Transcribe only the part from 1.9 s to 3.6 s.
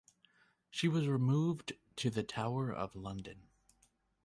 to the Tower of London.